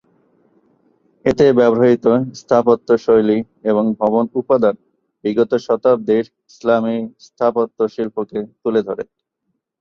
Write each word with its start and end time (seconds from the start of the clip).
এতে 1.25 1.45
ব্যবহৃত 1.57 2.05
স্থাপত্য 2.39 2.87
শৈলী 2.97 3.39
এবং 3.63 3.83
ভবন 3.99 4.25
উপাদান 4.35 4.75
বিগত 5.23 5.51
শতাব্দীর 5.65 6.25
ইসলামী 6.49 6.97
স্থাপত্য 7.25 7.77
শিল্পকে 7.93 8.39
তুলে 8.61 8.81
ধরে। 8.87 9.03